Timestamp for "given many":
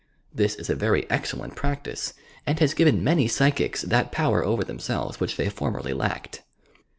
2.73-3.27